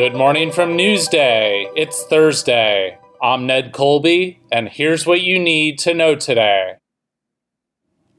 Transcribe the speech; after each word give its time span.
Good 0.00 0.14
morning 0.14 0.50
from 0.50 0.78
Newsday. 0.78 1.70
It's 1.76 2.04
Thursday. 2.04 2.96
I'm 3.22 3.46
Ned 3.46 3.74
Colby, 3.74 4.40
and 4.50 4.66
here's 4.66 5.04
what 5.04 5.20
you 5.20 5.38
need 5.38 5.78
to 5.80 5.92
know 5.92 6.14
today. 6.14 6.76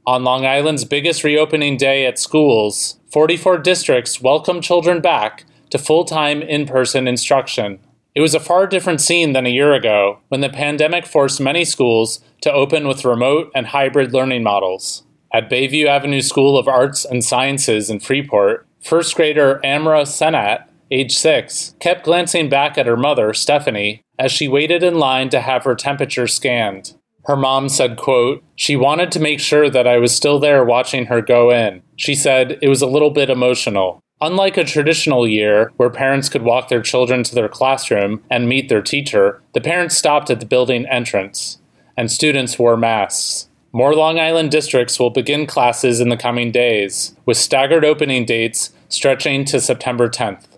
On 0.05 0.23
Long 0.23 0.46
Island's 0.46 0.86
biggest 0.86 1.23
reopening 1.23 1.78
day 1.78 2.05
at 2.05 2.20
schools, 2.20 2.99
44 3.12 3.57
districts 3.57 4.21
welcome 4.21 4.62
children 4.62 5.02
back 5.02 5.46
to 5.71 5.79
full 5.79 6.05
time 6.05 6.44
in 6.44 6.67
person 6.67 7.07
instruction. 7.07 7.80
It 8.13 8.21
was 8.21 8.36
a 8.36 8.39
far 8.39 8.68
different 8.68 9.02
scene 9.02 9.34
than 9.34 9.48
a 9.48 9.50
year 9.50 9.73
ago 9.73 10.20
when 10.27 10.41
the 10.41 10.50
pandemic 10.50 11.07
forced 11.07 11.41
many 11.41 11.66
schools 11.66 12.20
to 12.41 12.54
open 12.54 12.88
with 12.88 13.05
remote 13.05 13.50
and 13.55 13.66
hybrid 13.66 14.13
learning 14.13 14.43
models. 14.43 15.02
At 15.34 15.50
Bayview 15.50 15.88
Avenue 15.88 16.21
School 16.21 16.59
of 16.59 16.68
Arts 16.68 17.05
and 17.05 17.25
Sciences 17.25 17.89
in 17.89 18.02
Freeport, 18.02 18.68
first 18.84 19.16
grader 19.16 19.59
Amra 19.63 20.04
Senat 20.04 20.68
age 20.92 21.18
six, 21.18 21.76
kept 21.80 22.04
glancing 22.04 22.50
back 22.50 22.78
at 22.78 22.86
her 22.86 22.98
mother, 22.98 23.34
Stephanie, 23.34 24.02
as 24.20 24.32
she 24.32 24.48
waited 24.48 24.84
in 24.84 24.99
line 24.99 25.30
to 25.30 25.41
have 25.41 25.63
her 25.63 25.76
temperature 25.76 26.27
scanned. 26.27 26.94
Her 27.26 27.36
mom 27.36 27.70
said, 27.70 27.98
quote, 27.98 28.44
She 28.55 28.76
wanted 28.76 29.12
to 29.12 29.20
make 29.20 29.40
sure 29.40 29.70
that 29.70 29.88
I 29.88 29.98
was 29.98 30.16
still 30.16 30.40
there 30.40 30.66
watching 30.66 31.05
her 31.05 31.22
go 31.22 31.52
in. 31.52 31.84
She 31.96 32.16
said 32.16 32.58
it 32.62 32.68
was 32.68 32.82
a 32.82 32.88
little 32.88 33.12
bit 33.12 33.30
emotional. 33.30 34.02
Unlike 34.20 34.58
a 34.58 34.63
traditional 34.63 35.27
year 35.27 35.72
where 35.77 35.90
parents 35.90 36.30
could 36.30 36.44
walk 36.44 36.70
their 36.70 36.82
children 36.82 37.23
to 37.23 37.34
their 37.34 37.49
classroom 37.49 38.23
and 38.30 38.48
meet 38.48 38.70
their 38.70 38.82
teacher, 38.82 39.41
the 39.54 39.62
parents 39.62 39.98
stopped 39.98 40.30
at 40.30 40.40
the 40.40 40.46
building 40.46 40.85
entrance, 40.88 41.60
and 41.98 42.12
students 42.12 42.60
wore 42.60 42.77
masks. 42.77 43.49
More 43.73 43.96
Long 43.96 44.20
Island 44.20 44.52
districts 44.52 44.99
will 44.99 45.10
begin 45.10 45.48
classes 45.48 45.99
in 45.99 46.10
the 46.10 46.18
coming 46.18 46.52
days, 46.52 47.16
with 47.26 47.38
staggered 47.38 47.85
opening 47.85 48.26
dates 48.26 48.71
stretching 48.90 49.46
to 49.46 49.62
September 49.62 50.10
10th. 50.10 50.51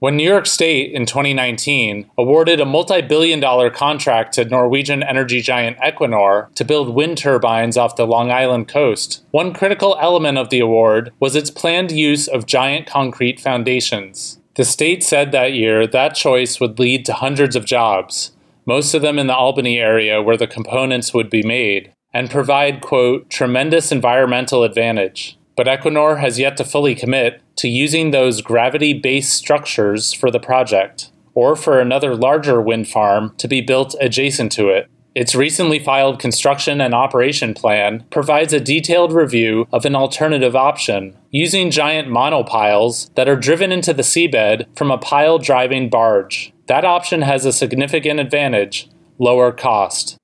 When 0.00 0.16
New 0.16 0.28
York 0.28 0.46
State 0.46 0.92
in 0.92 1.06
2019 1.06 2.08
awarded 2.16 2.60
a 2.60 2.64
multi 2.64 3.02
billion 3.02 3.40
dollar 3.40 3.68
contract 3.68 4.32
to 4.34 4.44
Norwegian 4.44 5.02
energy 5.02 5.40
giant 5.40 5.76
Equinor 5.78 6.54
to 6.54 6.64
build 6.64 6.94
wind 6.94 7.18
turbines 7.18 7.76
off 7.76 7.96
the 7.96 8.06
Long 8.06 8.30
Island 8.30 8.68
coast, 8.68 9.24
one 9.32 9.52
critical 9.52 9.98
element 10.00 10.38
of 10.38 10.50
the 10.50 10.60
award 10.60 11.12
was 11.18 11.34
its 11.34 11.50
planned 11.50 11.90
use 11.90 12.28
of 12.28 12.46
giant 12.46 12.86
concrete 12.86 13.40
foundations. 13.40 14.38
The 14.54 14.64
state 14.64 15.02
said 15.02 15.32
that 15.32 15.54
year 15.54 15.84
that 15.84 16.14
choice 16.14 16.60
would 16.60 16.78
lead 16.78 17.04
to 17.06 17.14
hundreds 17.14 17.56
of 17.56 17.64
jobs, 17.64 18.30
most 18.66 18.94
of 18.94 19.02
them 19.02 19.18
in 19.18 19.26
the 19.26 19.34
Albany 19.34 19.78
area 19.78 20.22
where 20.22 20.36
the 20.36 20.46
components 20.46 21.12
would 21.12 21.28
be 21.28 21.42
made, 21.42 21.92
and 22.14 22.30
provide, 22.30 22.82
quote, 22.82 23.28
tremendous 23.30 23.90
environmental 23.90 24.62
advantage 24.62 25.38
but 25.58 25.66
Equinor 25.66 26.20
has 26.20 26.38
yet 26.38 26.56
to 26.56 26.64
fully 26.64 26.94
commit 26.94 27.42
to 27.56 27.68
using 27.68 28.12
those 28.12 28.42
gravity 28.42 28.92
based 28.92 29.34
structures 29.34 30.12
for 30.12 30.30
the 30.30 30.38
project, 30.38 31.10
or 31.34 31.56
for 31.56 31.80
another 31.80 32.14
larger 32.14 32.62
wind 32.62 32.86
farm 32.86 33.34
to 33.38 33.48
be 33.48 33.60
built 33.60 33.96
adjacent 34.00 34.52
to 34.52 34.68
it. 34.68 34.88
Its 35.16 35.34
recently 35.34 35.80
filed 35.80 36.20
construction 36.20 36.80
and 36.80 36.94
operation 36.94 37.54
plan 37.54 38.04
provides 38.08 38.52
a 38.52 38.60
detailed 38.60 39.12
review 39.12 39.66
of 39.72 39.84
an 39.84 39.96
alternative 39.96 40.54
option, 40.54 41.16
using 41.32 41.72
giant 41.72 42.06
monopiles 42.06 43.10
that 43.16 43.28
are 43.28 43.34
driven 43.34 43.72
into 43.72 43.92
the 43.92 44.02
seabed 44.02 44.64
from 44.76 44.92
a 44.92 44.98
pile 44.98 45.40
driving 45.40 45.90
barge. 45.90 46.52
That 46.68 46.84
option 46.84 47.22
has 47.22 47.44
a 47.44 47.52
significant 47.52 48.20
advantage 48.20 48.88
lower 49.18 49.50
cost. 49.50 50.16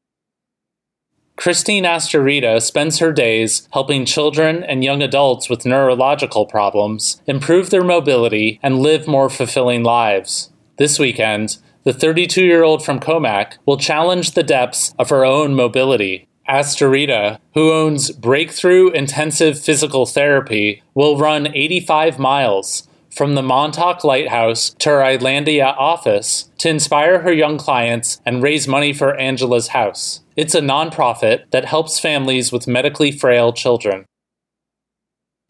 Christine 1.36 1.84
Astorita 1.84 2.62
spends 2.62 2.98
her 3.00 3.12
days 3.12 3.68
helping 3.72 4.04
children 4.04 4.62
and 4.62 4.84
young 4.84 5.02
adults 5.02 5.50
with 5.50 5.66
neurological 5.66 6.46
problems 6.46 7.20
improve 7.26 7.70
their 7.70 7.84
mobility 7.84 8.60
and 8.62 8.78
live 8.78 9.06
more 9.06 9.28
fulfilling 9.28 9.82
lives. 9.82 10.50
This 10.78 10.98
weekend, 10.98 11.58
the 11.82 11.92
32 11.92 12.44
year 12.44 12.62
old 12.62 12.84
from 12.84 13.00
Commack 13.00 13.58
will 13.66 13.76
challenge 13.76 14.32
the 14.32 14.42
depths 14.42 14.94
of 14.98 15.10
her 15.10 15.24
own 15.24 15.54
mobility. 15.54 16.28
Astorita, 16.48 17.38
who 17.54 17.72
owns 17.72 18.10
Breakthrough 18.10 18.90
Intensive 18.90 19.58
Physical 19.58 20.06
Therapy, 20.06 20.82
will 20.94 21.18
run 21.18 21.48
85 21.54 22.18
miles 22.18 22.88
from 23.14 23.34
the 23.34 23.42
Montauk 23.42 24.02
Lighthouse 24.02 24.70
to 24.80 24.88
her 24.90 25.02
Islandia 25.02 25.74
office 25.78 26.50
to 26.58 26.68
inspire 26.68 27.20
her 27.20 27.32
young 27.32 27.58
clients 27.58 28.20
and 28.26 28.42
raise 28.42 28.66
money 28.66 28.92
for 28.92 29.16
Angela's 29.16 29.68
house. 29.68 30.20
It's 30.36 30.54
a 30.54 30.60
nonprofit 30.60 31.50
that 31.52 31.64
helps 31.64 32.00
families 32.00 32.50
with 32.50 32.66
medically 32.66 33.12
frail 33.12 33.52
children. 33.52 34.04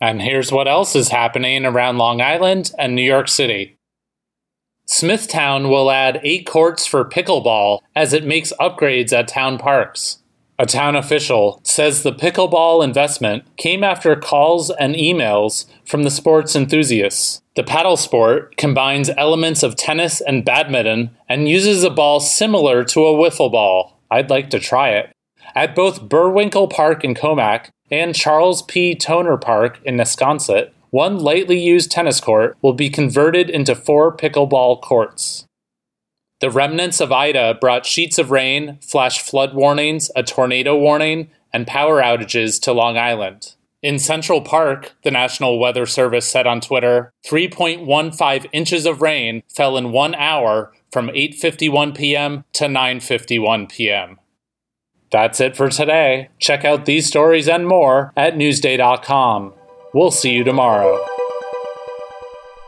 And 0.00 0.20
here's 0.20 0.52
what 0.52 0.68
else 0.68 0.94
is 0.94 1.08
happening 1.08 1.64
around 1.64 1.96
Long 1.96 2.20
Island 2.20 2.72
and 2.78 2.94
New 2.94 3.02
York 3.02 3.28
City. 3.28 3.78
Smithtown 4.86 5.70
will 5.70 5.90
add 5.90 6.20
eight 6.22 6.46
courts 6.46 6.86
for 6.86 7.08
pickleball 7.08 7.80
as 7.96 8.12
it 8.12 8.26
makes 8.26 8.52
upgrades 8.60 9.14
at 9.14 9.28
town 9.28 9.56
parks. 9.56 10.18
A 10.56 10.66
town 10.66 10.94
official 10.94 11.60
says 11.64 12.02
the 12.02 12.12
pickleball 12.12 12.84
investment 12.84 13.44
came 13.56 13.82
after 13.82 14.14
calls 14.14 14.70
and 14.70 14.94
emails 14.94 15.66
from 15.84 16.04
the 16.04 16.12
sports 16.12 16.54
enthusiasts. 16.54 17.42
The 17.56 17.64
paddle 17.64 17.96
sport 17.96 18.56
combines 18.56 19.10
elements 19.16 19.64
of 19.64 19.74
tennis 19.74 20.20
and 20.20 20.44
badminton 20.44 21.10
and 21.28 21.48
uses 21.48 21.82
a 21.82 21.90
ball 21.90 22.20
similar 22.20 22.84
to 22.84 23.04
a 23.04 23.12
wiffle 23.12 23.50
ball. 23.50 23.98
I'd 24.12 24.30
like 24.30 24.48
to 24.50 24.60
try 24.60 24.90
it. 24.90 25.10
At 25.56 25.74
both 25.74 26.08
Burwinkle 26.08 26.70
Park 26.70 27.02
in 27.02 27.14
Commack 27.14 27.70
and 27.90 28.14
Charles 28.14 28.62
P. 28.62 28.94
Toner 28.94 29.36
Park 29.36 29.80
in 29.84 29.96
Nesconset, 29.96 30.70
one 30.90 31.18
lightly 31.18 31.58
used 31.58 31.90
tennis 31.90 32.20
court 32.20 32.56
will 32.62 32.74
be 32.74 32.90
converted 32.90 33.50
into 33.50 33.74
four 33.74 34.16
pickleball 34.16 34.80
courts. 34.80 35.46
The 36.44 36.50
remnants 36.50 37.00
of 37.00 37.10
Ida 37.10 37.56
brought 37.58 37.86
sheets 37.86 38.18
of 38.18 38.30
rain, 38.30 38.76
flash 38.82 39.18
flood 39.18 39.54
warnings, 39.54 40.10
a 40.14 40.22
tornado 40.22 40.76
warning, 40.76 41.30
and 41.54 41.66
power 41.66 42.02
outages 42.02 42.60
to 42.64 42.72
Long 42.74 42.98
Island. 42.98 43.54
In 43.82 43.98
Central 43.98 44.42
Park, 44.42 44.92
the 45.04 45.10
National 45.10 45.58
Weather 45.58 45.86
Service 45.86 46.26
said 46.26 46.46
on 46.46 46.60
Twitter, 46.60 47.14
3.15 47.26 48.46
inches 48.52 48.84
of 48.84 49.00
rain 49.00 49.42
fell 49.48 49.78
in 49.78 49.90
1 49.90 50.14
hour 50.16 50.70
from 50.92 51.08
8:51 51.08 51.96
p.m. 51.96 52.44
to 52.52 52.66
9:51 52.66 53.70
p.m. 53.70 54.20
That's 55.10 55.40
it 55.40 55.56
for 55.56 55.70
today. 55.70 56.28
Check 56.38 56.62
out 56.62 56.84
these 56.84 57.06
stories 57.06 57.48
and 57.48 57.66
more 57.66 58.12
at 58.18 58.34
newsday.com. 58.34 59.54
We'll 59.94 60.10
see 60.10 60.32
you 60.32 60.44
tomorrow. 60.44 61.02